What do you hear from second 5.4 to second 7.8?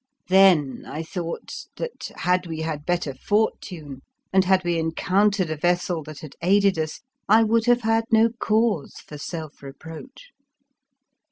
a vessel that had aided us, I would